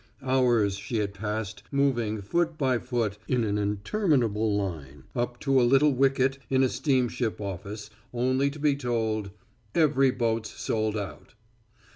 Hours 0.23 0.77
she 0.79 0.97
had 0.97 1.13
passed 1.13 1.61
moving, 1.71 2.21
foot 2.21 2.57
by 2.57 2.79
foot, 2.79 3.19
in 3.27 3.43
an 3.43 3.59
interminable 3.59 4.57
line, 4.57 5.03
up 5.15 5.39
to 5.41 5.61
a 5.61 5.61
little 5.61 5.93
wicket 5.93 6.39
in 6.49 6.63
a 6.63 6.69
steamship 6.69 7.39
office, 7.39 7.91
only 8.11 8.49
to 8.49 8.57
be 8.57 8.75
told, 8.75 9.29
"Every 9.75 10.09
boat's 10.09 10.59
sold 10.59 10.97
out." 10.97 11.35